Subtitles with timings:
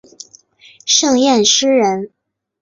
[0.83, 2.09] 盛彦师人。